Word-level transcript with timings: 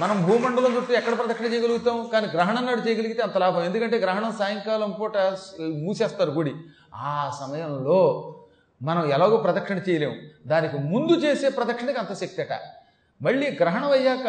మనం 0.00 0.16
భూమండలం 0.26 0.76
చుట్టూ 0.76 0.94
ఎక్కడ 0.94 1.18
ప్రదక్షిణ 1.18 1.46
చేయగలుగుతాం 1.52 2.10
కానీ 2.12 2.26
గ్రహణం 2.26 2.66
నాడు 2.66 2.80
చేయగలిగితే 2.80 3.22
అంత 3.22 3.36
లాభం. 3.38 3.62
ఎందుకంటే 3.64 3.96
గ్రహణం 3.98 4.32
సాయంకాలం 4.32 4.90
పూట 4.90 5.16
మూసేస్తారు 5.84 6.30
గుడి. 6.30 6.54
ఆ 6.94 7.32
సమయంలో 7.40 8.00
మనం 8.82 9.10
ఎలాగో 9.10 9.36
ప్రదక్షిణ 9.36 9.78
చేయలేము. 9.88 10.16
దానికి 10.46 10.78
ముందు 10.78 11.12
చేసే 11.12 11.48
ప్రదక్షిణకి 11.48 11.98
అంత 11.98 12.12
శక్తి 12.12 12.42
అట. 12.42 12.54
మళ్ళీ 13.22 13.58
గ్రహణం 13.60 13.90
అయ్యాక 13.90 14.26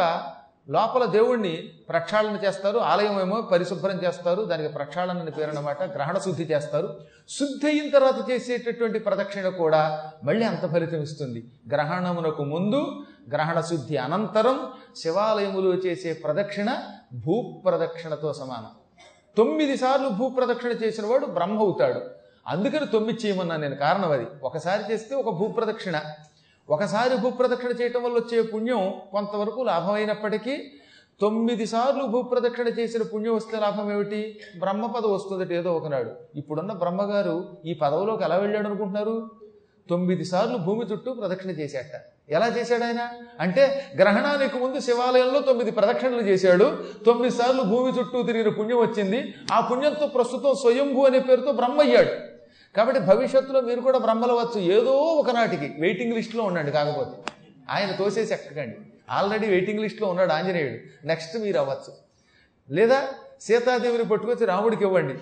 లోపల 0.70 1.06
దేవుణ్ణి 1.06 1.52
ప్రక్షాళన 1.90 2.36
చేస్తారు 2.46 2.78
ఆలయం 2.78 3.22
ఏమో 3.22 3.42
పరిశుభ్రం 3.42 4.00
చేస్తారు 4.06 4.42
దానికి 4.42 4.70
ప్రక్షాళన 4.74 5.20
అని 5.20 5.32
పేరు 5.32 5.50
అన్నమాట 5.50 5.84
గ్రహణ 5.84 6.18
శుద్ధి 6.18 6.44
చేస్తారు. 6.44 7.00
శుద్ధి 7.30 7.68
అయిన 7.68 7.90
తర్వాత 7.94 8.30
చేసేటటువంటి 8.30 9.00
ప్రదక్షిణ 9.00 9.50
కూడా 9.50 10.12
మళ్ళీ 10.24 10.46
అంత 10.46 10.72
ఫలితం 10.72 11.02
ఇస్తుంది. 11.02 11.52
గ్రహణమునకు 11.72 12.44
ముందు 12.44 13.04
గ్రహణ 13.34 13.62
శుద్ధి 13.62 13.98
అనంతరం 13.98 14.60
శివాలయములో 15.02 15.74
చేసే 15.74 16.14
ప్రదక్షిణ 16.14 16.78
భూ 17.14 17.62
ప్రదక్షిణతో 17.66 18.34
సమానం. 18.34 18.70
తొమ్మిది 19.38 19.78
సార్లు 19.78 20.10
భూప్రదక్షిణ 20.10 20.70
చేసిన 20.70 21.06
వాడు 21.06 21.26
బ్రహ్మ 21.26 21.60
అవుతాడు. 21.60 22.02
అందుకని 22.48 22.88
తొమ్మిది 22.88 23.28
చేయమన్నాను 23.28 23.62
నేను. 23.62 23.76
కారణం 23.76 24.12
అది. 24.12 24.26
ఒకసారి 24.44 24.94
చేస్తే 24.94 25.16
ఒక 25.16 25.30
భూప్రదక్షిణ. 25.30 26.02
ఒకసారి 26.70 27.18
భూప్రదక్షిణ 27.18 27.70
చేయటం 27.70 28.04
వల్ల 28.04 28.16
వచ్చే 28.16 28.42
పుణ్యం 28.42 28.94
కొంతవరకు 29.12 29.62
లాభమైనప్పటికీ 29.62 30.58
తొమ్మిది 31.22 31.66
సార్లు 31.66 32.04
భూప్రదక్షిణ 32.04 32.68
చేసిన 32.68 33.04
పుణ్యం 33.04 33.36
వస్తే 33.36 33.60
లాభం 33.60 33.92
ఏమిటి? 33.92 34.40
బ్రహ్మ 34.60 34.86
పదవి 34.86 35.12
వస్తుందట 35.12 35.52
ఏదో 35.52 35.74
ఒకనాడు. 35.74 36.12
ఇప్పుడున్న 36.36 36.74
బ్రహ్మగారు 36.74 37.58
ఈ 37.66 37.74
పదవిలోకి 37.74 38.24
ఎలా 38.24 38.36
వెళ్ళాడు 38.36 38.68
అనుకుంటున్నారు 38.68 39.32
తొమ్మిది 39.90 40.26
సార్లు 40.26 40.58
భూమి 40.58 40.86
చుట్టూ 40.86 41.14
ప్రదక్షిణ 41.14 41.52
చేశాట 41.52 42.02
ఎలా 42.30 42.48
చేశాడు 42.48 42.84
ఆయన? 42.84 43.10
అంటే 43.40 43.86
గ్రహణానికి 43.96 44.58
ముందు 44.58 44.80
శివాలయంలో 44.80 45.40
తొమ్మిది 45.40 45.72
ప్రదక్షిణలు 45.72 46.22
చేశాడు. 46.22 46.84
తొమ్మిది 47.06 47.36
సార్లు 47.36 47.62
భూమి 47.62 48.00
చుట్టూ 48.00 48.24
తిరిగిన 48.24 48.50
పుణ్యం 48.50 48.78
వచ్చింది. 48.78 49.34
ఆ 49.52 49.60
పుణ్యంతో 49.60 50.08
ప్రస్తుతం 50.08 50.56
స్వయంభూ 50.56 51.06
అనే 51.06 51.20
పేరుతో 51.20 51.52
బ్రహ్మ 51.52 51.82
అయ్యాడు. 51.82 52.10
కాబట్టి 52.76 53.02
భవిష్యత్తులో 53.02 53.62
మీరు 53.62 53.82
కూడా 53.82 53.98
బ్రహ్మలవచ్చు. 53.98 54.62
ఏదో 54.62 54.92
ఒకనాటికి 54.92 55.74
వెయిటింగ్ 55.80 56.14
లిస్ట్లో 56.14 56.44
ఉండండి 56.44 56.72
కాకపోతే. 56.72 57.32
ఆయన 57.70 57.92
తోసేసి 57.92 58.34
ఎక్కకండి. 58.34 58.78
ఆల్రెడీ 59.10 59.48
వెయిటింగ్ 59.48 59.80
లిస్ట్లో 59.80 60.08
ఉన్నాడు 60.08 60.32
ఆంజనేయుడు. 60.32 61.08
నెక్స్ట్ 61.08 61.38
మీరు 61.38 61.58
అవ్వచ్చు. 61.58 61.94
లేదా 62.70 63.08
సీతాదేవిని 63.42 64.04
పట్టుకొచ్చి 64.04 64.46
రాముడికి 64.46 64.84
ఇవ్వండి. 64.84 65.14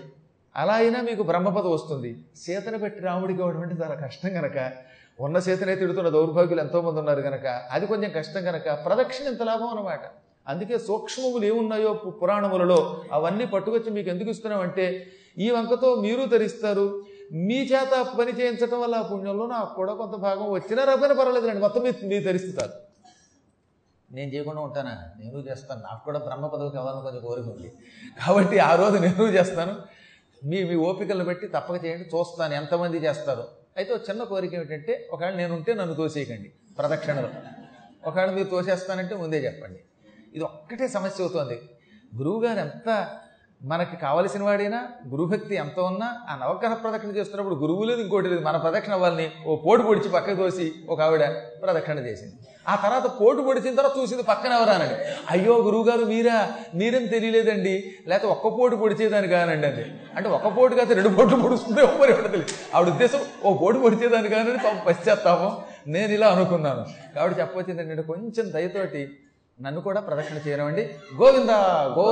అలా 0.55 0.73
అయినా 0.73 1.01
మీకు 1.01 1.23
బ్రహ్మపద 1.23 1.65
వస్తుంది. 1.65 2.25
సీతను 2.35 2.77
పెట్టి 2.77 3.01
రాముడికి 3.01 3.41
అవడం 3.41 3.61
అంటే 3.61 3.75
చాలా 3.83 3.95
కష్టం 3.95 4.33
కనుక 4.33 4.71
ఉన్న 5.19 5.39
సీతనే 5.39 5.75
తిడుతున్న 5.75 6.09
దౌర్భాగ్యులు 6.09 6.61
ఎంతోమంది 6.61 6.99
ఉన్నారు 6.99 7.21
కనుక 7.21 7.45
అది 7.71 7.85
కొంచెం 7.85 8.11
కష్టం 8.15 8.43
కనుక 8.43 8.85
ప్రదక్షిణ 8.85 9.27
ఇంత 9.27 9.41
లాభం 9.41 9.67
అనమాట 9.67 9.99
అందుకే 10.47 10.77
సూక్ష్మములు 10.77 11.45
ఏమున్నాయో 11.45 11.93
పురాణములలో 11.93 13.01
అవన్నీ 13.11 13.45
పట్టుకొచ్చి 13.45 13.91
మీకు 13.91 14.09
ఎందుకు 14.09 14.29
ఇస్తున్నామంటే 14.29 15.07
ఈ 15.37 15.49
వంకతో 15.51 15.95
మీరు 15.95 16.25
ధరిస్తారు 16.25 17.03
మీ 17.31 17.59
చేత 17.61 18.05
పని 18.19 18.31
చేయించడం 18.31 18.81
వల్ల 18.81 18.95
ఆ 18.95 19.01
పుణ్యంలో 19.01 19.45
నాకు 19.45 19.75
కూడా 19.75 19.93
కొంత 19.93 20.11
భాగం 20.11 20.51
వచ్చినా 20.51 20.83
రాకపోయినా 20.83 21.15
పర్వాలేదులేండి. 21.15 21.61
మొత్తం 21.61 21.81
మీ 21.81 21.91
మీరు 22.03 22.23
తరిస్తారు 22.23 22.71
నేను 24.11 24.33
చేయకుండా 24.33 24.61
ఉంటానా? 24.61 24.93
నేను 25.19 25.39
చేస్తాను. 25.39 25.81
నాకు 25.81 26.05
కూడా 26.05 26.19
బ్రహ్మ 26.19 26.47
పదవి 26.47 26.69
కావాలని 26.69 27.01
కొంచెం 27.01 27.25
కోరిక 27.25 27.45
ఉంది. 27.45 27.71
కాబట్టి 28.27 28.59
ఆ 28.59 28.75
రోజు 28.75 28.97
నేను 28.97 29.23
చేస్తాను. 29.23 29.75
మీ 30.45 30.63
మీ 30.63 30.75
ఓపికలను 30.75 31.25
బట్టి 31.25 31.47
తప్పక 31.47 31.85
చేయండి. 31.85 32.05
చూస్తాను 32.05 32.53
ఎంతమంది 32.53 32.97
చేస్తారు. 32.97 33.43
అయితే 33.77 33.93
చిన్న 33.93 34.23
కోరిక 34.23 34.53
ఏమిటంటే 34.53 35.07
ఒకవేళ 35.11 35.35
నేను 35.35 35.53
ఉంటే 35.55 35.73
నన్ను 35.73 35.95
తోసేయకండి 35.95 36.51
ప్రదక్షిణలో. 36.77 37.29
ఒకవేళ 38.05 38.31
మీరు 38.31 38.47
తోసేస్తానంటే 38.47 39.15
ముందే 39.15 39.45
చెప్పండి. 39.45 39.79
ఇది 40.33 40.43
ఒక్కటే 40.43 40.87
సమస్య 40.87 41.23
అవుతుంది. 41.23 41.61
గురువుగారు 42.17 42.59
ఎంత 42.59 42.89
మనకి 43.63 43.97
కావలసిన 43.97 44.43
వాడైనా 44.43 44.83
గురుభక్తి 45.09 45.55
ఎంత 45.55 45.79
ఉన్నా 45.79 46.07
ఆ 46.29 46.35
నవగ్రహ 46.35 46.73
ప్రదక్షిణ 46.73 47.09
చేస్తున్నప్పుడు 47.09 47.55
గురువు 47.55 47.83
లేదు 47.83 48.01
ఇంకోటి 48.01 48.27
లేదు. 48.27 48.43
మన 48.43 48.57
ప్రదక్షిణ 48.57 48.93
అవ్వాలని 48.93 49.31
ఓ 49.47 49.55
పోటు 49.55 49.81
పొడిచి 49.81 50.09
పక్కకు 50.09 50.35
తోసి 50.35 50.73
ఒక 50.89 51.01
ఆవిడ 51.01 51.29
ప్రదక్షిణ 51.61 51.99
చేసింది. 51.99 52.33
ఆ 52.67 52.75
తర్వాత 52.75 53.21
పోటు 53.21 53.41
పొడిచిన 53.41 53.75
తర్వాత 53.75 54.01
చూసింది 54.01 54.23
పక్కన 54.23 54.51
ఎవరానండి 54.51 54.93
అయ్యో 55.29 55.55
గురువుగారు 55.57 56.05
మీరా? 56.05 56.51
మీరేం 56.75 57.05
తెలియలేదండి? 57.05 57.95
లేకపోతే 58.07 58.31
ఒక్క 58.31 58.57
పోటు 58.59 58.75
పొడిచేదాని 58.75 59.27
కానండి 59.27 59.67
అండి 59.67 59.85
అంటే 60.15 60.29
ఒక్క 60.29 60.47
పోటు 60.57 60.75
కాదు 60.75 60.93
రెండు 60.93 61.09
పోట్లు 61.09 61.41
పొడుస్తుందో 61.41 61.85
మరి 62.01 62.13
తెలియదు. 62.13 62.45
ఆవిడ 62.75 62.89
ఉద్దేశం 62.89 63.19
ఓ 63.45 63.57
పోటు 63.57 63.79
పొడిచేదాని 63.79 64.29
కానని 64.29 64.57
పశ్చాత్తాపం. 64.87 65.57
నేను 65.87 66.13
ఇలా 66.13 66.27
అనుకున్నాను. 66.27 66.85
కాబట్టి 67.15 67.41
చెప్పొచ్చింది 67.41 67.83
నేను 67.83 68.03
కొంచెం 68.03 68.51
దయతోటి 68.51 69.17
నన్ను 69.61 69.81
కూడా 69.81 70.01
ప్రదక్షిణ 70.01 70.37
చేయనివ్వండి. 70.47 70.89
గోవిందా 71.15 71.59
గో 71.97 72.05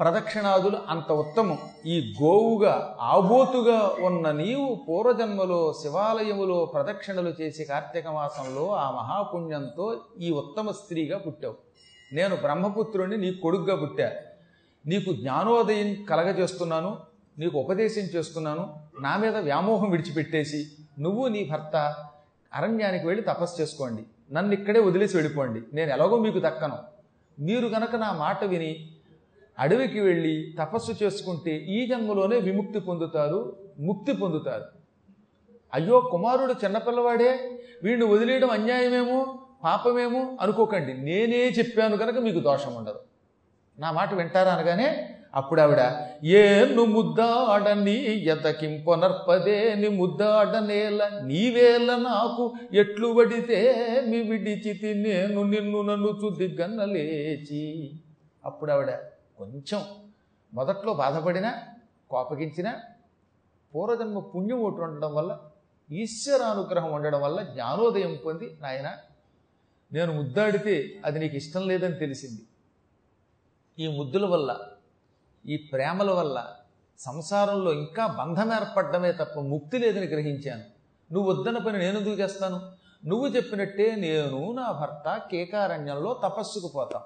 ప్రదక్షిణాదులు 0.00 0.78
అంత 0.88 1.12
ఉత్తమం. 1.12 1.58
ఈ 1.86 2.14
గోవుగా 2.22 2.96
ఆబోతుగా 3.00 3.96
ఉన్న 4.06 4.30
నీవు 4.30 4.80
పూర్వజన్మలో 4.88 5.74
శివాలయములో 5.82 6.64
ప్రదక్షిణలు 6.64 7.34
చేసి 7.40 7.64
కార్తీక 7.64 8.08
మాసంలో 8.08 8.74
ఆ 8.74 8.90
మహాపుణ్యంతో 8.90 10.00
ఈ 10.20 10.30
ఉత్తమ 10.30 10.70
స్త్రీగా 10.70 11.18
పుట్టావు. 11.18 11.54
నేను 12.12 12.36
బ్రహ్మపుత్రుణ్ణి 12.36 13.16
నీ 13.16 13.32
కొడుగ్గా 13.32 13.76
పుట్టా. 13.76 14.12
నీకు 14.86 15.12
జ్ఞానోదయం 15.12 16.04
కలగజేస్తున్నాను 16.04 16.98
నీకు 17.38 17.58
ఉపదేశం 17.58 18.02
చేస్తున్నాను 18.02 18.74
నా 19.00 19.16
మీద 19.16 19.36
వ్యామోహం 19.36 19.90
విడిచిపెట్టేసి 19.90 20.66
నువ్వు 20.98 21.28
నీ 21.28 21.48
భర్త 21.52 21.94
అరణ్యానికి 22.54 23.06
వెళ్ళి 23.06 23.22
తపస్సు 23.22 23.62
చేసుకోండి. 23.62 24.02
నన్ను 24.32 24.52
ఇక్కడే 24.52 24.80
వదిలేసి 24.80 25.16
వెళ్ళిపోండి. 25.16 25.62
నేను 25.74 25.92
ఎలాగో 25.92 26.18
మీకు 26.18 26.38
దక్కను. 26.38 26.78
మీరు 27.40 27.68
కనుక 27.68 27.96
నా 27.96 28.12
మాట 28.12 28.44
విని 28.44 28.91
అడవికి 29.58 30.00
వెళ్ళి 30.00 30.54
తపస్సు 30.60 31.04
చేసుకుంటే 31.04 31.56
ఈ 31.56 31.86
జన్మలోనే 31.86 32.38
విముక్తి 32.38 32.80
పొందుతారు 32.80 33.56
ముక్తి 33.78 34.12
పొందుతారు. 34.12 34.64
అయ్యో 35.74 36.00
కుమారుడు 36.00 36.52
చిన్నపిల్లవాడే 36.52 37.50
వీడిని 37.82 38.06
వదిలేయడం 38.06 38.50
అన్యాయమేమో 38.50 39.38
పాపమేమో 39.64 40.38
అనుకోకండి. 40.40 40.94
నేనే 40.94 41.48
చెప్పాను 41.48 41.96
కనుక 41.96 42.18
మీకు 42.18 42.40
దోషం 42.40 42.74
ఉండదు. 42.74 43.00
నా 43.78 43.92
మాట 43.92 44.14
వింటారా 44.14 44.52
అనగానే 44.52 45.08
అప్పుడు 45.34 45.60
ఆవిడ 45.60 45.82
ఏను 46.24 46.84
ముద్దాడని 46.84 48.24
ఎతకింపొనర్పదే 48.24 49.74
ని 49.74 49.88
ముద్దాడనేల 49.88 51.10
నీవేల 51.24 51.96
నాకు 51.96 52.52
ఎట్లు 52.72 53.08
వడితే 53.08 53.58
మీ 54.08 54.22
విడిచితి 54.22 54.94
నేను 54.94 55.42
నిన్ను 55.42 55.82
నన్ను 55.82 56.08
చుద్ది 56.08 56.56
గన్నలేచి. 56.60 57.92
అప్పుడు 58.44 58.72
ఆవిడ 58.72 58.90
కొంచెం 59.42 59.84
మొదట్లో 60.54 60.94
బాధపడినా 60.94 61.64
కోపగించినా 62.10 62.80
పూర్వజన్మ 63.74 64.18
పుణ్యం 64.18 64.60
ఒకటి 64.60 64.82
ఉండడం 64.82 65.14
వల్ల 65.14 65.38
ఈశ్వరానుగ్రహం 65.90 66.92
ఉండడం 66.92 67.20
వల్ల 67.20 67.42
జ్ఞానోదయం 67.42 68.18
పొంది 68.26 68.58
నాయన 68.60 68.98
నేను 69.92 70.12
ముద్దాడితే 70.12 71.02
అది 71.04 71.18
నీకు 71.18 71.36
ఇష్టం 71.36 71.68
లేదని 71.68 71.94
తెలిసింది. 71.94 72.42
ఈ 73.78 73.96
ముద్దుల 73.96 74.26
వల్ల 74.26 74.60
ఈ 75.46 75.56
ప్రేమల 75.56 76.10
వల్ల 76.10 76.56
సంసారంలో 76.98 77.72
ఇంకా 77.72 78.06
బంధం 78.06 78.52
ఏర్పడమే 78.52 79.12
తప్ప 79.12 79.40
ముక్తి 79.40 79.78
లేదని 79.78 80.06
గ్రహించాను. 80.06 80.64
నువ్వు 81.12 81.32
వద్దన 81.32 81.58
పని 81.58 81.78
నేను 81.78 81.98
ఎందుకు 81.98 82.14
చేస్తాను? 82.14 82.72
నువ్వు 83.04 83.28
చెప్పినట్టే 83.28 83.96
నేను 83.96 84.52
నా 84.52 84.72
భర్త 84.72 85.22
కేకారణ్యంలో 85.30 86.20
తపస్సుకు 86.24 86.68
పోతాం. 86.68 87.02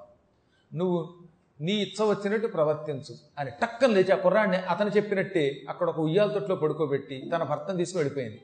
నువ్వు 0.75 1.15
నీ 1.61 1.73
ఇచ్చ 1.73 2.09
వచ్చినట్టు 2.09 2.47
ప్రవర్తించు 2.47 3.15
అని 3.39 3.51
టక్కన 3.51 3.89
లేచి 3.89 4.13
ఆ 4.13 4.17
కుర్రాడిని 4.17 4.57
అతను 4.57 4.91
చెప్పినట్టే 4.91 5.63
అక్కడ 5.69 5.89
ఒక 5.89 6.01
ఉయ్యాల 6.01 6.29
తొట్లో 6.29 6.57
పడుకోబెట్టి 6.57 7.31
తన 7.35 7.43
భర్తను 7.43 7.77
తీసుకు 7.77 7.99
వెళ్ళిపోయింది. 7.99 8.43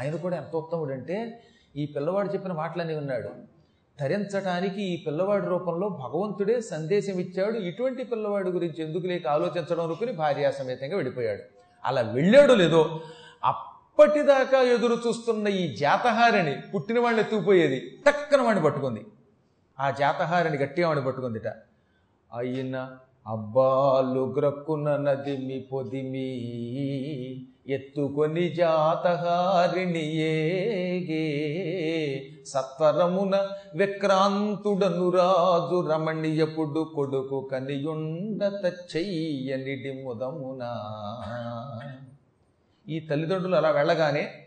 ఆయన 0.00 0.16
కూడా 0.16 0.36
ఎంత 0.36 0.56
ఉత్తముడంటే 0.56 1.42
ఈ 1.76 1.86
పిల్లవాడు 1.86 2.32
చెప్పిన 2.32 2.52
మాటలన్నీ 2.52 2.94
ఉన్నాడు 2.94 3.30
ధరించడానికి 4.00 4.82
ఈ 4.82 5.04
పిల్లవాడి 5.06 5.46
రూపంలో 5.46 5.88
భగవంతుడే 5.88 6.60
సందేశం 6.60 7.20
ఇచ్చాడు. 7.20 7.58
ఇటువంటి 7.58 8.04
పిల్లవాడి 8.04 8.50
గురించి 8.50 8.84
ఎందుకు 8.84 9.06
లేక 9.06 9.28
ఆలోచించడం 9.28 9.84
అనుకుని 9.84 10.12
భార్యా 10.12 10.50
సమేతంగా 10.50 10.96
వెళ్ళిపోయాడు. 10.96 11.42
అలా 11.84 12.00
వెళ్ళాడు 12.00 12.52
లేదో 12.52 13.00
అప్పటిదాకా 13.44 14.60
ఎదురు 14.60 14.98
చూస్తున్న 15.06 15.48
ఈ 15.48 15.76
జాతహారిని 15.76 16.60
పుట్టిన 16.74 17.00
వాడిని 17.00 17.22
ఎత్తుకుపోయేది. 17.22 18.02
టక్కన 18.06 18.40
వాడిని 18.40 18.64
పట్టుకుంది. 18.64 19.06
ఆ 19.80 19.90
జాతహారిని 19.90 20.56
గట్టిగా 20.56 20.88
వాడిని 20.88 21.06
పట్టుకుందిట. 21.06 21.48
అయిన 22.34 22.90
అబ్బాలు 23.26 24.34
గ్రక్కున 24.38 24.96
నదిమి 24.96 25.60
పొదిమి 25.60 26.30
ఎత్తుకొని 27.68 28.48
జాతహారిణి 28.48 30.04
ఏగే. 30.16 31.26
సత్వరమున 32.46 33.46
విక్రాంతుడను 33.74 35.10
రాజు 35.10 35.88
రమణీయపుడు 35.90 36.92
కొడుకు 36.94 37.48
కనియుండత 37.52 38.72
చెయ్యనిడి 38.96 40.04
ముదమున. 40.04 40.62
ఈ 42.88 43.00
తల్లిదండ్రులు 43.00 43.56
అలా 43.56 43.70
వెళ్ళగానే 43.70 44.43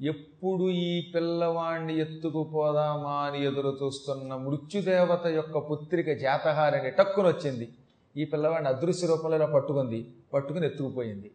ఎప్పుడు 0.00 0.70
ఈ 0.70 1.12
పిల్లవాణ్ణి 1.14 2.00
ఎత్తుకుపోదామా 2.00 3.12
అని 3.12 3.46
ఎదురు 3.46 3.78
చూస్తున్న 3.82 4.34
మృత్యుదేవత 4.34 5.26
యొక్క 5.26 5.58
పుత్రిక 5.58 6.12
జాతహారిని 6.12 6.90
టక్కునొచ్చింది 6.90 7.74
ఈ 8.16 8.24
పిల్లవాడిని 8.24 8.68
అదృశ్య 8.68 9.06
రూపంలో 9.06 9.46
పట్టుకుంది 9.46 10.10
పట్టుకుని 10.34 10.66
ఎత్తుకుపోయింది. 10.66 11.30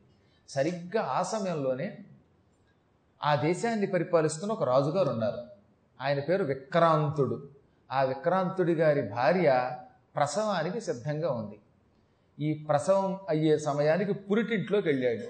సరిగ్గా 0.50 1.02
ఆ 1.02 1.22
సమయంలోనే 1.22 1.98
ఆ 3.24 3.36
దేశాన్ని 3.36 3.88
పరిపాలిస్తున్న 3.88 4.54
ఒక 4.54 4.64
రాజుగారు 4.64 5.10
ఉన్నారు. 5.10 5.38
ఆయన 6.02 6.20
పేరు 6.20 6.44
విక్రాంతుడు. 6.44 7.48
ఆ 7.92 8.04
విక్రాంతుడి 8.04 8.74
గారి 8.74 9.02
భార్య 9.02 9.72
ప్రసవానికి 10.16 10.82
సిద్ధంగా 10.82 11.32
ఉంది. 11.32 11.60
ఈ 12.46 12.54
ప్రసవం 12.54 13.20
అయ్యే 13.30 13.58
సమయానికి 13.58 14.14
పురిటింట్లోకి 14.14 14.88
వెళ్ళాడు 14.88 15.28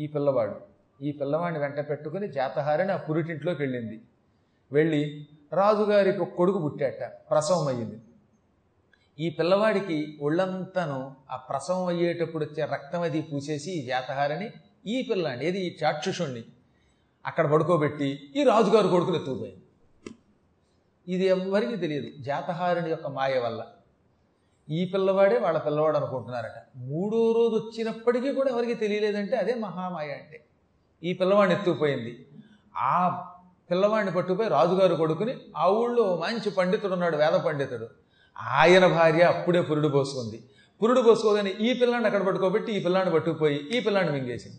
ఈ 0.00 0.06
పిల్లవాడు. 0.06 0.69
ఈ 1.02 1.12
పిల్లవాడిని 1.12 1.60
వెంట 1.60 1.90
పెట్టుకుని 1.90 2.28
జాతహారిని 2.28 2.92
ఆ 2.92 2.96
పురిటింట్లోకి 2.96 3.62
వెళ్ళింది. 3.62 4.00
వెళ్ళి 4.72 5.28
రాజుగారికి 5.52 6.18
ఒక 6.18 6.28
కొడుకు 6.28 6.58
పుట్టాట 6.58 7.02
ప్రసవం 7.30 7.68
అయ్యింది. 7.68 8.00
ఈ 9.18 9.30
పిల్లవాడికి 9.30 10.18
ఒళ్ళంతాను 10.22 11.16
ఆ 11.30 11.36
ప్రసవం 11.36 11.86
అయ్యేటప్పుడు 11.86 12.44
వచ్చే 12.44 12.64
రక్తం 12.64 13.00
అది 13.00 13.22
పూసేసి 13.22 13.70
ఈ 13.70 13.86
జాతహారిని 13.86 14.50
ఈ 14.86 15.02
పిల్లాన్ని 15.02 15.46
ఏది 15.46 15.58
ఈ 15.58 15.76
చాక్షుషుణ్ణి 15.84 16.44
అక్కడ 17.26 17.52
పడుకోబెట్టి 17.52 18.32
ఈ 18.36 18.44
రాజుగారు 18.44 18.88
కొడుకుని 18.88 19.16
ఎత్తుకుపోయింది 19.16 19.62
ఇది 21.08 21.26
ఎవరికి 21.26 21.76
తెలియదు 21.76 22.22
జాతహారిణి 22.22 22.90
యొక్క 22.90 23.06
మాయ 23.06 23.38
వల్ల. 23.38 23.66
ఈ 24.68 24.84
పిల్లవాడే 24.84 25.38
వాళ్ళ 25.38 25.58
పిల్లవాడు 25.58 25.96
అనుకుంటున్నారట. 25.96 26.62
మూడో 26.76 27.32
రోజు 27.32 27.64
వచ్చినప్పటికీ 27.64 28.32
కూడా 28.32 28.50
ఎవరికి 28.50 28.74
తెలియలేదంటే 28.74 29.36
అదే 29.36 29.54
మహామాయ 29.54 30.10
అంటే. 30.12 30.44
ఈ 31.02 31.12
పిల్లవాడిని 31.12 31.56
ఎత్తుకుపోయింది. 31.56 32.28
ఆ 32.76 33.24
పిల్లవాడిని 33.70 34.12
పట్టుకుపోయి 34.12 34.48
రాజుగారు 34.48 34.94
కొడుకుని 34.94 35.34
ఆ 35.56 35.68
ఊళ్ళో 35.68 36.16
మంచి 36.16 36.50
పండితుడు 36.50 36.92
ఉన్నాడు 36.92 37.16
వేద 37.16 37.32
పండితుడు. 37.32 37.88
ఆయన 38.38 38.86
భార్య 38.86 39.20
అప్పుడే 39.20 39.62
పురుడు 39.62 39.88
పోసుకుంది. 39.88 40.44
పురుడు 40.82 41.00
పోసుకోగానే 41.00 41.50
ఈ 41.50 41.72
పిల్లాన్ని 41.72 42.06
అక్కడ 42.06 42.26
పట్టుకోబెట్టి 42.26 42.72
ఈ 42.72 42.82
పిల్లాన్ని 42.82 43.14
పట్టుకుపోయి 43.14 43.56
ఈ 43.56 43.80
పిల్లాన్ని 43.80 44.12
మింగేసింది. 44.12 44.56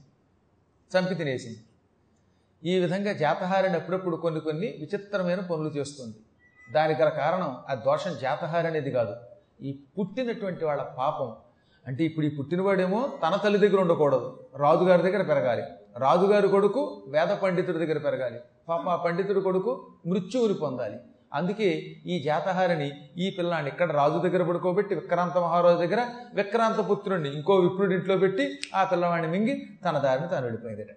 చంపి 0.97 1.15
తినేసింది. 1.15 1.57
ఈ 2.69 2.79
విధంగా 2.79 3.13
జాతహారిని 3.13 3.75
అప్పుడప్పుడు 3.75 4.15
కొన్ని 4.15 4.39
కొన్ని 4.39 4.67
విచిత్రమైన 4.67 5.39
పనులు 5.39 5.69
చేస్తుంది. 5.69 6.15
దానికి 6.71 7.01
గల 7.01 7.09
కారణం 7.09 7.57
ఆ 7.69 7.73
దోషం 7.73 8.17
జాతహారి 8.21 8.67
అనేది 8.67 8.91
కాదు. 8.91 9.15
ఈ 9.61 9.79
పుట్టినటువంటి 9.99 10.65
వాళ్ళ 10.65 10.83
పాపం. 10.83 11.35
అంటే 11.87 12.03
ఇప్పుడు 12.03 12.25
ఈ 12.25 12.29
పుట్టినవాడేమో 12.29 13.19
తన 13.27 13.35
తల్లి 13.35 13.59
దగ్గర 13.59 13.81
ఉండకూడదు. 13.81 14.47
రాజుగారి 14.55 15.03
దగ్గర 15.03 15.21
పెరగాలి. 15.21 15.63
రాజుగారి 15.97 16.47
కొడుకు 16.47 17.03
వేద 17.07 17.27
పండితుడి 17.27 17.77
దగ్గర 17.77 17.97
పెరగాలి. 17.97 18.39
పాప 18.69 18.89
ఆ 18.89 18.95
పండితుడి 18.95 19.41
కొడుకు 19.41 19.91
మృత్యువుని 20.07 20.53
పొందాలి. 20.53 20.97
అందుకే 21.33 21.69
ఈ 22.05 22.23
జాతహారిని 22.23 22.91
ఈ 23.17 23.29
పిల్లాన్ని 23.29 23.71
ఇక్కడ 23.71 23.91
రాజు 23.91 24.17
దగ్గర 24.17 24.43
పడుకోబెట్టి 24.43 24.95
విక్రాంత 24.95 25.37
మహారాజు 25.37 25.77
దగ్గర 25.77 26.05
విక్రాంత 26.33 26.89
పుత్రుడిని 26.89 27.35
ఇంకో 27.35 27.55
విప్రుడి 27.55 27.95
ఇంట్లో 27.95 28.17
పెట్టి 28.17 28.59
ఆ 28.75 28.83
పిల్లవాడిని 28.83 29.27
మింగి 29.27 29.67
తన 29.85 29.97
దారిని 29.97 30.27
తాను 30.27 30.45
వెళ్ళిపోయిందట. 30.45 30.87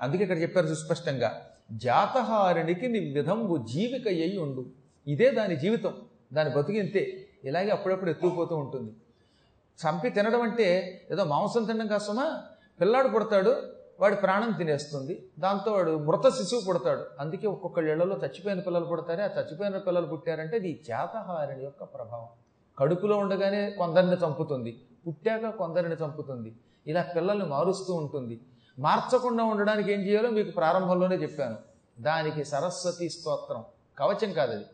అందుకే 0.00 0.22
ఇక్కడ 0.22 0.38
చెప్పారు 0.42 0.66
సుస్పష్టంగా 0.66 1.46
జాతహారినికి 1.72 2.88
నీ 2.88 2.98
విధంబు 2.98 3.56
జీవిక 3.56 4.08
అయ్యి 4.08 4.38
ఉండు. 4.38 4.66
ఇదే 5.06 5.30
దాని 5.30 5.56
జీవితం. 5.56 5.94
దాని 6.32 6.50
బతికింతే 6.50 7.26
ఇలాగే 7.44 7.70
అప్పుడప్పుడు 7.70 8.10
ఎత్తుకుపోతూ 8.10 8.56
ఉంటుంది. 8.56 8.92
చంపి 9.86 10.10
తినడం 10.10 10.40
అంటే 10.40 11.00
ఏదో 11.12 11.24
మాంసం 11.24 11.64
తినడం 11.64 11.86
కాసమా? 11.86 12.42
పిల్లాడు 12.80 13.08
పుడతాడు 13.08 13.56
వాడి 14.00 14.16
ప్రాణం 14.16 14.52
తినేస్తుంది. 14.52 15.28
దాంతో 15.38 15.72
వాడు 15.72 15.98
మృత 15.98 16.28
శిశువు 16.28 16.60
పుడతాడు. 16.60 17.04
అందుకే 17.20 17.46
ఒక్కొక్క 17.46 17.78
ఇళ్ళలో 17.78 18.16
చచ్చిపోయిన 18.16 18.60
పిల్లలు 18.60 18.84
పుడతారే. 18.84 19.22
ఆ 19.22 19.26
చచ్చిపోయిన 19.26 19.78
పిల్లలు 19.78 20.06
పుట్టారంటే 20.06 20.56
ఇది 20.56 20.84
చేతహారిణి 20.90 21.64
యొక్క 21.64 21.84
ప్రభావం. 21.84 22.26
కడుపులో 22.78 23.16
ఉండగానే 23.16 23.70
కొందరిని 23.70 24.12
చంపుతుంది. 24.12 24.80
పుట్టాక 25.06 25.48
కొందరిని 25.48 25.94
చంపుతుంది. 25.94 26.56
ఇలా 26.86 27.02
పిల్లల్ని 27.02 27.46
మారుస్తూ 27.46 27.94
ఉంటుంది. 27.94 28.40
మార్చకుండా 28.78 29.44
ఉండడానికి 29.44 29.92
ఏం 29.92 30.00
చేయాలో 30.00 30.30
మీకు 30.30 30.50
ప్రారంభంలోనే 30.50 31.16
చెప్పాను. 31.16 31.56
దానికి 32.00 32.44
సరస్వతి 32.44 33.08
స్తోత్రం. 33.08 33.64
కవచం 33.98 34.32
కాదు 34.32 34.64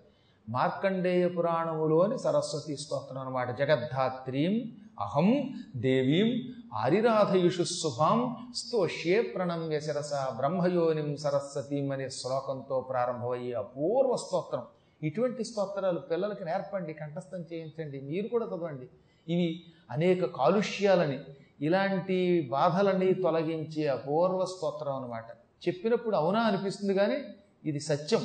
మార్కండేయ 0.48 1.28
పురాణములోని 1.28 2.18
సరస్వతి 2.18 2.76
స్తోత్రం 2.76 3.18
అనమాట 3.18 3.58
జగద్ధాత్రీం 3.58 4.72
అహం 5.00 5.28
దేవీం 5.76 6.30
ఆరిరాధయుషు 6.74 7.62
శుభాం 7.62 8.36
స్తోష్యే 8.56 9.20
ప్రణమ్య 9.22 9.80
శిరస 9.80 10.12
బ్రహ్మయోనిం 10.36 11.16
సరస్వతీం 11.16 11.92
అనే 11.92 12.08
శ్లోకంతో 12.08 12.80
ప్రారంభమయ్యే 12.80 13.52
అపూర్వ 13.52 14.16
స్తోత్రం. 14.16 14.62
ఇటువంటి 15.02 15.44
స్తోత్రాలు 15.44 16.00
పిల్లలకి 16.00 16.44
నేర్పండి 16.44 16.92
కంఠస్థం 16.92 17.44
చేయించండి 17.52 18.00
మీరు 18.00 18.28
కూడా 18.28 18.46
చదవండి. 18.46 18.88
ఇవి 19.28 19.64
అనేక 19.90 20.24
కాలుష్యాలని 20.24 21.18
ఇలాంటి 21.60 22.48
బాధలని 22.50 23.14
తొలగించే 23.14 23.86
అపూర్వ 23.88 24.44
స్తోత్రం 24.44 24.94
అనమాట 24.94 25.24
చెప్పినప్పుడు 25.68 26.16
అవునా 26.16 26.40
అనిపిస్తుంది 26.40 26.94
కానీ 26.94 27.18
ఇది 27.64 27.80
సత్యం. 27.80 28.22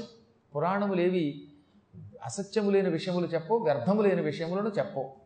పురాణములేవి 0.56 1.48
అసత్యము 2.26 2.70
లేని 2.72 2.90
విషయములు 2.90 3.28
చెప్పవు 3.28 3.60
వ్యర్థము 3.64 4.02
లేని 4.02 4.22
విషయములను 4.22 4.72
చెప్పవు. 4.80 5.25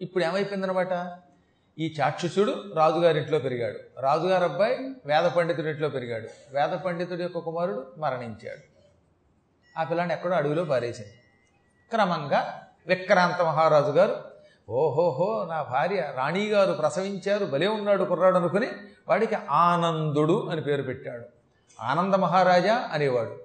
ఇప్పుడు 0.00 0.24
ఏమైపోయిందనమాట 0.24 1.18
ఈ 1.78 1.96
చాక్షుషుడు 2.00 2.54
రాజుగారింట్లో 2.74 3.38
పెరిగాడు. 3.38 4.00
రాజుగారి 4.00 4.44
అబ్బాయి 4.44 4.78
వేద 5.06 5.30
పండితుడి 5.30 5.68
ఇంట్లో 5.68 5.88
పెరిగాడు. 5.88 6.56
వేద 6.56 6.78
పండితుడి 6.78 7.22
యొక్క 7.22 7.38
కుమారుడు 7.38 7.86
మరణించాడు. 7.98 8.70
ఆ 9.78 9.84
పిల్లాన్ని 9.84 10.14
ఎక్కడో 10.14 10.34
అడవిలో 10.34 10.64
పారేసింది 10.64 11.10
క్రమంగా 11.90 12.62
విక్రాంత 12.86 13.42
మహారాజు 13.42 13.90
గారు 13.90 14.16
ఓహోహో 14.68 15.46
నా 15.50 15.62
భార్య 15.62 16.12
రాణిగారు 16.16 16.72
ప్రసవించారు 16.72 17.44
భలే 17.44 17.66
ఉన్నాడు 17.66 18.04
కుర్రాడు 18.04 18.36
అనుకుని 18.36 18.66
వాడికి 19.08 19.36
ఆనందుడు 19.50 20.48
అని 20.48 20.60
పేరు 20.60 20.82
పెట్టాడు. 20.82 21.24
ఆనంద 21.80 22.14
మహారాజా 22.14 22.88
అనేవాడు. 22.92 23.38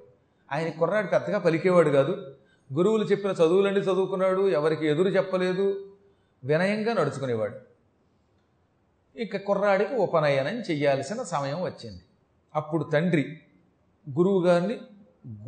ఆయన 0.51 0.69
కుర్రాడు 0.69 1.07
పెద్దగా 1.07 1.39
పలికేవాడు 1.39 1.89
కాదు. 1.89 2.35
గురువులు 2.73 3.03
చెప్పిన 3.03 3.31
చదువులన్నీ 3.31 3.79
చదువుకున్నాడు 3.79 4.49
ఎవరికి 4.49 4.87
ఎదురు 4.87 5.09
చెప్పలేదు. 5.09 5.94
వినయంగా 6.43 6.93
నడుచుకునేవాడు. 6.93 7.55
ఇక 9.19 9.37
కుర్రాడికి 9.37 9.95
ఉపనయనం 9.95 10.55
చేయాల్సిన 10.59 11.23
సమయం 11.23 11.61
వచ్చింది. 11.61 12.01
అప్పుడు 12.55 12.83
తండ్రి 12.83 13.39
గురువుగారిని 14.17 14.79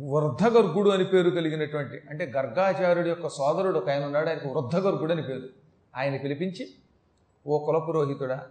వృద్ధగర్గుడు 0.00 0.90
అని 0.90 1.04
పేరు 1.04 1.30
కలిగినటువంటి 1.30 2.00
అంటే 2.10 2.32
గర్గాచార్యుడి 2.36 3.08
యొక్క 3.08 3.28
సోదరుడు 3.28 3.78
ఒక 3.78 3.90
ఆయన 3.90 4.04
ఉన్నాడు 4.04 4.28
ఆయనకు 4.28 4.48
వృద్ధగర్గుడు 4.48 5.12
అని 5.12 5.22
పేరు. 5.22 5.48
ఆయన 5.96 6.16
పిలిపించి 6.16 6.68
ఓ 7.46 7.66
కులపురోహితుడా 7.66 8.46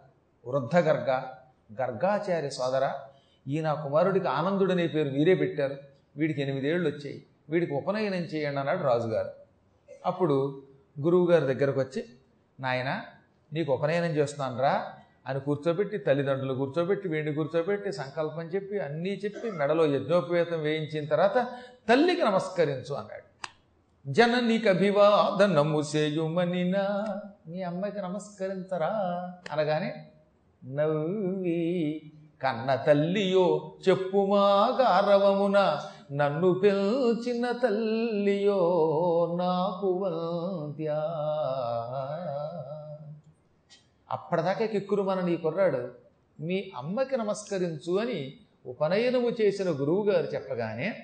వృద్ధ 0.47 0.77
గర్గ 0.77 1.23
గర్గాచార్య 1.81 2.49
సోదర 2.49 2.91
ఈ 3.47 3.61
నా 3.61 3.73
కుమారుడికి 3.73 4.27
ఆనందుడు 4.27 4.71
అనే 4.71 4.87
పేరు 4.87 5.09
మీరే 5.09 5.35
పెట్టారు. 5.35 5.75
వీడికి 6.17 6.41
ఎనిమిదేళ్ళు 6.41 6.89
వచ్చాయి. 6.89 7.25
వీడికి 7.49 7.73
ఉపనయనం 7.73 8.17
చేయండి 8.17 8.59
అన్నాడు 8.59 8.83
రాజుగారు. 8.83 9.31
అప్పుడు 10.05 10.63
గురువుగారి 11.01 11.53
దగ్గరకు 11.53 11.79
వచ్చి 11.79 12.05
నాయన 12.59 13.01
నీకు 13.53 13.73
ఉపనయనం 13.73 14.09
చేస్తున్నాను 14.09 14.61
రా 14.61 14.83
అని 15.27 15.39
కూర్చోబెట్టి 15.39 15.97
తల్లిదండ్రులు 15.97 16.53
కూర్చోబెట్టి 16.53 17.07
వీడిని 17.07 17.35
కూర్చోబెట్టి 17.35 17.91
సంకల్పం 17.91 18.41
చెప్పి 18.41 18.79
అన్నీ 18.79 19.09
చెప్పి 19.09 19.51
మెడలో 19.51 19.85
యజ్ఞోపేతం 19.85 20.61
వేయించిన 20.61 21.05
తర్వాత 21.05 21.47
తల్లికి 21.89 22.21
నమస్కరించు 22.21 22.95
అన్నాడు. 22.95 23.27
నీకు 24.39 24.69
అభివాదనము 24.69 25.83
చేయుమనినా 25.95 27.05
మీ 27.47 27.61
అమ్మాయికి 27.61 28.01
నమస్కరించరా? 28.01 28.91
అనగానే 29.51 30.07
నవ్వి 30.65 32.11
కన్న 32.41 32.75
తల్లియో 32.75 33.75
చెప్పుమా 33.89 34.77
గారవమున 34.81 35.79
నన్ను 36.11 36.53
పిల్చిన 36.53 37.51
తల్లియో 37.51 38.61
నాకు 39.39 39.87
వంద్యా. 39.87 40.99
అప్పటిదాకా 44.11 44.65
కిక్కురు 44.65 45.03
మన 45.03 45.21
నీ 45.21 45.37
కుర్రాడు 45.37 45.91
మీ 46.39 46.71
అమ్మకి 46.75 47.17
నమస్కరించు 47.17 47.99
అని 47.99 48.33
ఉపనయనము 48.65 49.29
చేసిన 49.29 49.69
గురువుగారు 49.69 50.25
చెప్పగానే 50.25 50.95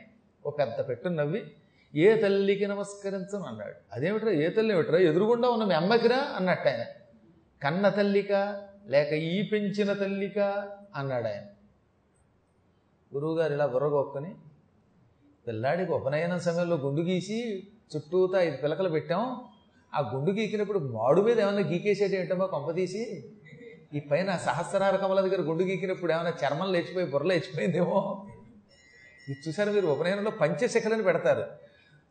ఓ 0.45 0.49
పెద్ద 0.49 0.89
పెట్టు 0.89 1.09
నవ్వి 1.09 1.43
ఏ 1.95 2.21
తల్లికి 2.21 2.67
నమస్కరించను 2.67 3.43
అన్నాడు. 3.43 3.75
అదేమిట్రా 3.93 4.31
ఏ 4.31 4.49
తల్లి 4.49 4.73
ఏమిట్రా 4.73 4.99
ఎదురుగుండా 4.99 5.49
ఉన్న 5.49 5.63
మీ 5.63 5.73
అమ్మకిరా 5.73 6.17
అన్నట్టు 6.17 6.69
ఆయన. 6.69 6.85
కన్న 7.63 7.89
తల్లిక 7.89 8.31
లేక 8.87 9.13
ఈ 9.13 9.41
పెంచిన 9.41 9.93
తల్లిక 9.93 10.39
అన్నాడు 10.95 11.27
ఆయన. 11.27 11.43
గురువుగారు 13.15 13.53
ఇలా 13.53 13.65
బుర్రగొక్కుని 13.65 14.35
పిల్లాడికి 15.47 15.91
ఉపనయనం 15.91 16.39
సమయంలో 16.39 16.75
గుండు 16.75 17.01
గీసి 17.01 17.67
చుట్టూతా 17.95 18.41
ఐదు 18.41 18.57
పిలకలు 18.57 18.89
పెట్టాం. 18.89 19.45
ఆ 19.95 20.11
గుండు 20.15 20.31
గీకినప్పుడు 20.31 20.79
మాడు 20.79 21.21
మీద 21.21 21.39
ఏమైనా 21.39 21.69
గీకేసేటి 21.69 22.15
ఏంటమ్మా 22.15 22.45
కొంపదీసి 22.45 23.23
ఈ 23.93 23.99
పైన 23.99 24.35
సహస్రార 24.35 24.95
కమల 24.95 25.21
దగ్గర 25.21 25.41
గుండు 25.41 25.63
గీకినప్పుడు 25.63 26.11
ఏమైనా 26.11 26.33
చర్మం 26.45 26.71
లేచిపోయి 26.71 27.05
బుర్ర 27.05 27.25
లేచిపోయిందేమో? 27.25 28.27
ఇది 29.29 29.37
చూసారు 29.47 29.71
మీరు? 29.71 29.87
ఉపనయనంలో 29.87 30.31
పంచశిఖలని 30.31 31.03
పెడతారు. 31.03 31.43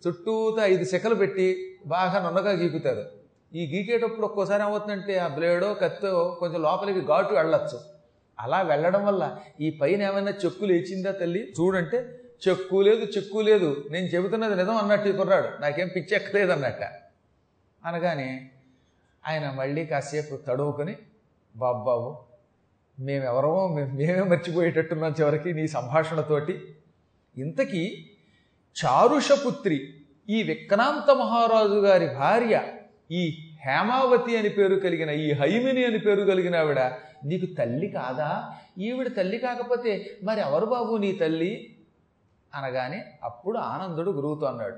చుట్టూతో 0.07 0.63
ఐదు 0.63 0.85
శిఖలు 0.85 1.15
పెట్టి 1.15 1.79
బాగా 1.87 2.23
నున్నగా 2.23 2.51
గీకుతారు. 2.51 3.05
ఈ 3.55 3.77
గీకేటప్పుడు 3.77 4.27
ఒక్కోసారి 4.27 4.63
ఏమవుతుందంటే 4.63 5.19
ఆ 5.19 5.29
బ్లేడో 5.29 5.75
కత్తో 5.75 6.37
కొంచెం 6.41 6.63
లోపలికి 6.63 7.07
ఘాటు 7.07 7.35
వెళ్ళొచ్చు. 7.35 7.81
అలా 8.41 8.63
వెళ్ళడం 8.63 9.07
వల్ల 9.07 9.39
ఈ 9.61 9.71
పైన 9.71 10.03
ఏమైనా 10.03 10.31
చెక్కు 10.45 10.65
లేచిందా 10.65 11.11
తల్లి? 11.11 11.53
చూడంటే 11.61 12.19
చెక్కు 12.49 12.77
లేదు 12.77 13.05
చెక్కు 13.05 13.39
లేదు. 13.39 13.85
నేను 13.91 14.07
చెబుతున్నది 14.07 14.57
నిజం 14.57 14.77
అన్నట్టు 14.77 15.11
కుర్రాడు. 15.11 15.63
నాకేం 15.63 15.89
పిచ్చెక్కలేదు 15.97 16.53
అన్నట్ట 16.53 16.81
అనగానే 17.85 18.51
ఆయన 19.29 19.51
మళ్ళీ 19.51 19.87
కాసేపు 19.87 20.37
తడువుకొని 20.37 20.97
బాబాబు 21.57 22.19
మేమెవరమో 23.01 23.69
మేమే 23.69 24.21
మర్చిపోయేటట్టున్నాం 24.21 25.15
చివరికి 25.21 25.55
నీ 25.55 25.69
సంభాషణతోటి. 25.69 26.77
ఇంతకీ 27.37 28.07
చారుషపుత్రి 28.85 29.95
ఈ 30.31 30.43
విక్రాంత 30.43 31.11
మహారాజు 31.11 31.75
గారి 31.75 32.15
భార్య 32.15 32.63
ఈ 33.11 33.39
హేమావతి 33.67 34.37
అని 34.37 34.49
పేరు 34.49 34.75
కలిగిన 34.75 35.11
ఈ 35.11 35.33
హైమిని 35.33 35.85
అని 35.85 35.99
పేరు 35.99 36.21
కలిగిన 36.21 36.57
ఆవిడ 36.57 36.81
నీకు 37.25 37.55
తల్లి 37.55 37.89
కాదా? 37.89 38.53
ఈవిడ 38.79 39.17
తల్లి 39.17 39.39
కాకపోతే 39.39 40.19
మరి 40.25 40.41
ఎవరు 40.41 40.67
బాబు 40.67 40.97
నీ 40.97 41.13
తల్లి? 41.13 41.77
అనగానే 42.55 43.05
అప్పుడు 43.23 43.59
ఆనందుడు 43.59 44.11
గురువుతో 44.11 44.47
అన్నాడు 44.47 44.77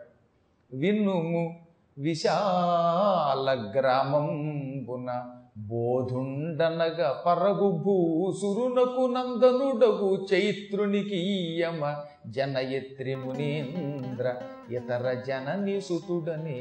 విన్నుము 0.76 1.63
విశాల 1.98 3.72
గ్రామంబున 3.76 5.10
బోధుండనగ 5.58 7.00
పరగు 7.26 7.70
భూసురునకు 7.70 9.04
నందనుడగు 9.12 10.26
చైత్రునికి 10.32 11.20
యమ 11.60 11.94
జనయత్రి 12.26 13.14
మునీంద్ర 13.14 14.34
ఇతర 14.70 15.12
జనని 15.26 15.80
సుతుడనే. 15.80 16.58